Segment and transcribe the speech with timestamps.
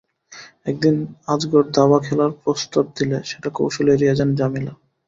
[0.65, 0.95] একদিন
[1.27, 4.73] আজগর দাবা খেলার প্রস্তাব দিলে সেটা কৌশলে এড়িয়ে যান জামিলা।